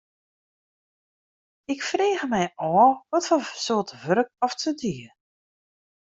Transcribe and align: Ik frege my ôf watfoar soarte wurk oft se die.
Ik 1.73 1.79
frege 1.89 2.27
my 2.33 2.43
ôf 2.73 2.95
watfoar 3.11 3.45
soarte 3.65 3.95
wurk 4.03 4.29
oft 4.45 4.59
se 4.63 4.71
die. 4.81 5.05